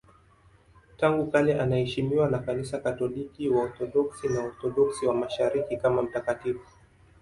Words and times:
Tangu 0.97 1.31
kale 1.31 1.59
anaheshimiwa 1.61 2.27
na 2.29 2.39
Kanisa 2.39 2.79
Katoliki, 2.79 3.49
Waorthodoksi 3.49 4.27
na 4.29 4.39
Waorthodoksi 4.39 5.05
wa 5.05 5.13
Mashariki 5.15 5.77
kama 5.77 6.01
mtakatifu. 6.01 6.69